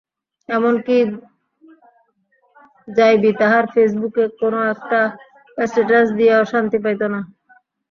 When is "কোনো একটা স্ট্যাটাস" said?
4.39-6.07